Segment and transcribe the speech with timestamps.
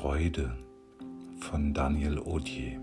[0.00, 0.56] Freude
[1.40, 2.80] von Daniel Odier.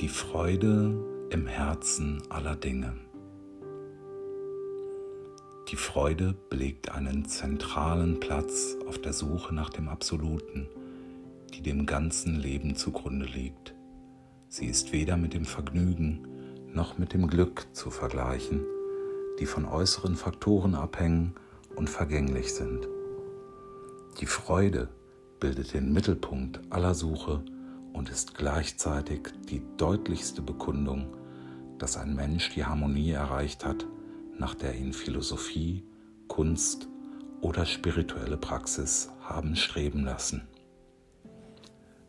[0.00, 2.94] Die Freude im Herzen aller Dinge.
[5.68, 10.66] Die Freude belegt einen zentralen Platz auf der Suche nach dem Absoluten,
[11.54, 13.76] die dem ganzen Leben zugrunde liegt.
[14.48, 16.26] Sie ist weder mit dem Vergnügen
[16.74, 18.64] noch mit dem Glück zu vergleichen,
[19.38, 21.36] die von äußeren Faktoren abhängen
[21.76, 22.88] und vergänglich sind.
[24.18, 24.88] Die Freude
[25.38, 27.42] bildet den Mittelpunkt aller Suche
[27.92, 31.06] und ist gleichzeitig die deutlichste Bekundung,
[31.78, 33.86] dass ein Mensch die Harmonie erreicht hat,
[34.38, 35.84] nach der ihn Philosophie,
[36.28, 36.88] Kunst
[37.40, 40.46] oder spirituelle Praxis haben streben lassen.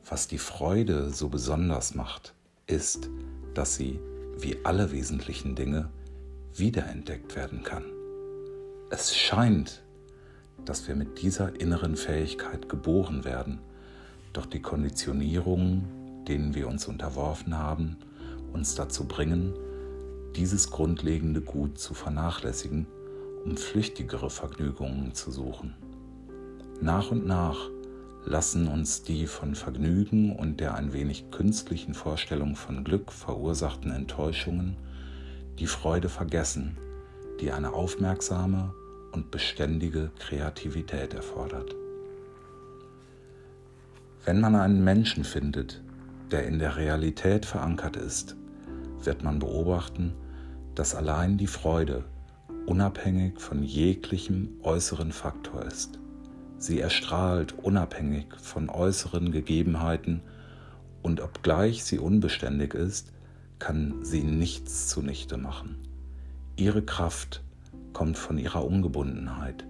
[0.07, 2.33] Was die Freude so besonders macht,
[2.67, 3.09] ist,
[3.53, 3.99] dass sie,
[4.37, 5.89] wie alle wesentlichen Dinge,
[6.53, 7.85] wiederentdeckt werden kann.
[8.89, 9.83] Es scheint,
[10.65, 13.59] dass wir mit dieser inneren Fähigkeit geboren werden,
[14.33, 17.97] doch die Konditionierungen, denen wir uns unterworfen haben,
[18.53, 19.53] uns dazu bringen,
[20.35, 22.87] dieses grundlegende Gut zu vernachlässigen,
[23.43, 25.75] um flüchtigere Vergnügungen zu suchen.
[26.79, 27.69] Nach und nach
[28.25, 34.77] lassen uns die von Vergnügen und der ein wenig künstlichen Vorstellung von Glück verursachten Enttäuschungen
[35.59, 36.77] die Freude vergessen,
[37.39, 38.73] die eine aufmerksame
[39.11, 41.75] und beständige Kreativität erfordert.
[44.25, 45.81] Wenn man einen Menschen findet,
[46.31, 48.35] der in der Realität verankert ist,
[49.03, 50.13] wird man beobachten,
[50.75, 52.05] dass allein die Freude
[52.65, 55.99] unabhängig von jeglichem äußeren Faktor ist.
[56.57, 60.21] Sie erstrahlt unabhängig von äußeren Gegebenheiten
[61.01, 63.11] und obgleich sie unbeständig ist,
[63.57, 65.77] kann sie nichts zunichte machen.
[66.55, 67.43] Ihre Kraft
[67.93, 69.65] kommt von ihrer Ungebundenheit.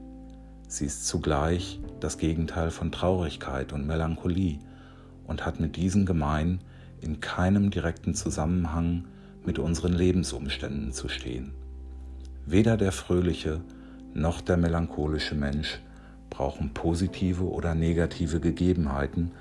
[0.68, 4.60] Sie ist zugleich das Gegenteil von Traurigkeit und Melancholie
[5.28, 6.60] und hat mit diesen gemein,
[7.02, 9.06] in keinem direkten Zusammenhang
[9.46, 11.52] mit unseren Lebensumständen zu stehen.
[12.46, 13.62] Weder der fröhliche
[14.14, 15.80] noch der melancholische Mensch
[16.30, 19.32] brauchen positive oder negative Gegebenheiten,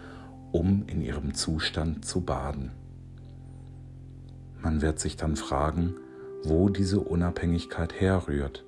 [0.53, 2.73] um in ihrem Zustand zu baden.
[4.63, 5.95] Man wird sich dann fragen,
[6.45, 8.65] wo diese Unabhängigkeit herrührt.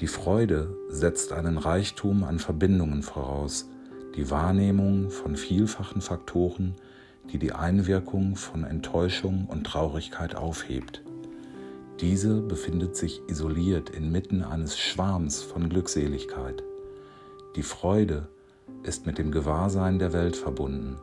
[0.00, 3.68] Die Freude setzt einen Reichtum an Verbindungen voraus,
[4.16, 6.74] die Wahrnehmung von vielfachen Faktoren,
[7.32, 11.02] die die Einwirkung von Enttäuschung und Traurigkeit aufhebt.
[12.00, 16.64] Diese befindet sich isoliert inmitten eines Schwarms von Glückseligkeit.
[17.54, 18.26] Die Freude
[18.82, 20.96] ist mit dem Gewahrsein der Welt verbunden.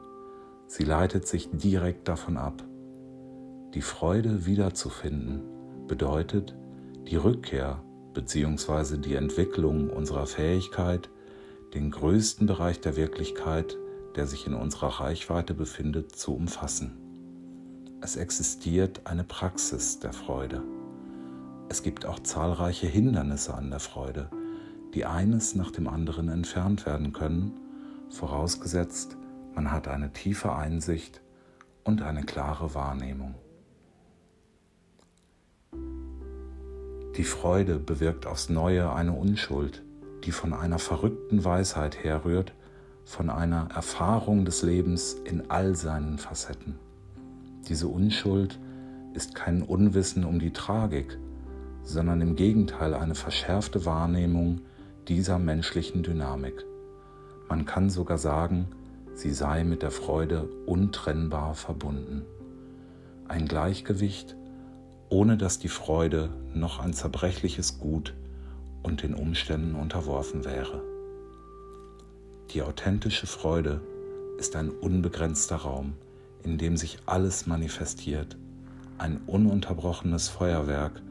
[0.67, 2.61] Sie leitet sich direkt davon ab.
[3.73, 5.41] Die Freude wiederzufinden
[5.87, 6.55] bedeutet
[7.07, 7.81] die Rückkehr
[8.13, 8.97] bzw.
[8.97, 11.09] die Entwicklung unserer Fähigkeit,
[11.73, 13.77] den größten Bereich der Wirklichkeit
[14.15, 16.97] der sich in unserer Reichweite befindet, zu umfassen.
[18.01, 20.63] Es existiert eine Praxis der Freude.
[21.69, 24.29] Es gibt auch zahlreiche Hindernisse an der Freude,
[24.93, 27.53] die eines nach dem anderen entfernt werden können,
[28.09, 29.17] vorausgesetzt,
[29.53, 31.21] man hat eine tiefe Einsicht
[31.83, 33.35] und eine klare Wahrnehmung.
[37.21, 39.83] Die Freude bewirkt aufs neue eine Unschuld,
[40.23, 42.51] die von einer verrückten Weisheit herrührt,
[43.05, 46.79] von einer Erfahrung des Lebens in all seinen Facetten.
[47.67, 48.57] Diese Unschuld
[49.13, 51.19] ist kein Unwissen um die Tragik,
[51.83, 54.61] sondern im Gegenteil eine verschärfte Wahrnehmung
[55.07, 56.65] dieser menschlichen Dynamik.
[57.47, 58.65] Man kann sogar sagen,
[59.13, 62.23] sie sei mit der Freude untrennbar verbunden.
[63.27, 64.35] Ein Gleichgewicht,
[65.11, 68.13] ohne dass die Freude noch ein zerbrechliches Gut
[68.81, 70.81] und den Umständen unterworfen wäre.
[72.51, 73.81] Die authentische Freude
[74.39, 75.93] ist ein unbegrenzter Raum,
[76.43, 78.37] in dem sich alles manifestiert,
[78.97, 81.01] ein ununterbrochenes Feuerwerk,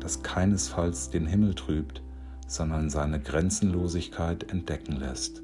[0.00, 2.02] das keinesfalls den Himmel trübt,
[2.48, 5.42] sondern seine Grenzenlosigkeit entdecken lässt.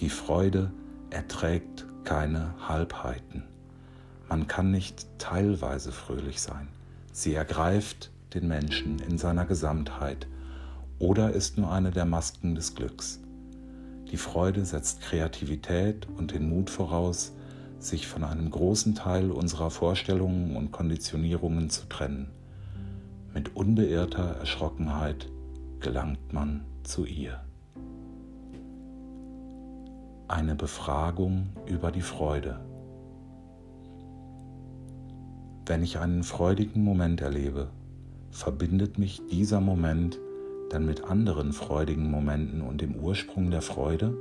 [0.00, 0.72] Die Freude
[1.10, 3.44] erträgt keine Halbheiten.
[4.30, 6.68] Man kann nicht teilweise fröhlich sein.
[7.12, 10.26] Sie ergreift den Menschen in seiner Gesamtheit
[10.98, 13.20] oder ist nur eine der Masken des Glücks.
[14.10, 17.32] Die Freude setzt Kreativität und den Mut voraus,
[17.78, 22.30] sich von einem großen Teil unserer Vorstellungen und Konditionierungen zu trennen.
[23.34, 25.28] Mit unbeirrter Erschrockenheit
[25.80, 27.40] gelangt man zu ihr.
[30.28, 32.60] Eine Befragung über die Freude.
[35.64, 37.68] Wenn ich einen freudigen Moment erlebe,
[38.30, 40.18] verbindet mich dieser Moment
[40.70, 44.12] dann mit anderen freudigen Momenten und dem Ursprung der Freude?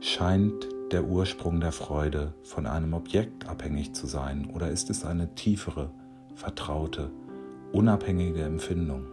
[0.00, 5.34] Scheint der Ursprung der Freude von einem Objekt abhängig zu sein oder ist es eine
[5.34, 5.90] tiefere,
[6.34, 7.10] vertraute,
[7.72, 9.04] unabhängige Empfindung?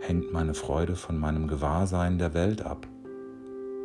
[0.00, 2.86] Hängt meine Freude von meinem Gewahrsein der Welt ab?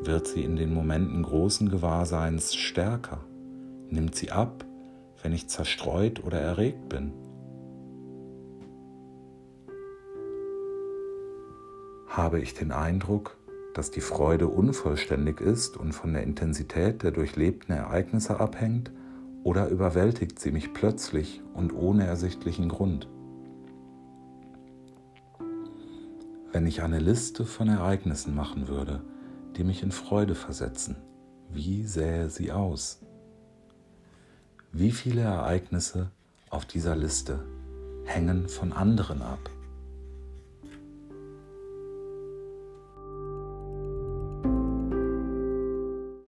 [0.03, 3.19] Wird sie in den Momenten großen Gewahrseins stärker?
[3.87, 4.65] Nimmt sie ab,
[5.21, 7.13] wenn ich zerstreut oder erregt bin?
[12.07, 13.37] Habe ich den Eindruck,
[13.75, 18.91] dass die Freude unvollständig ist und von der Intensität der durchlebten Ereignisse abhängt,
[19.43, 23.07] oder überwältigt sie mich plötzlich und ohne ersichtlichen Grund?
[26.51, 29.01] Wenn ich eine Liste von Ereignissen machen würde,
[29.57, 30.95] die mich in Freude versetzen,
[31.49, 33.01] wie sähe sie aus?
[34.71, 36.11] Wie viele Ereignisse
[36.49, 37.43] auf dieser Liste
[38.05, 39.49] hängen von anderen ab?